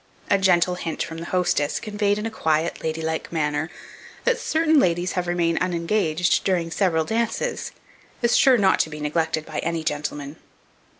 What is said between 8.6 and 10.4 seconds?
to be neglected by any gentleman.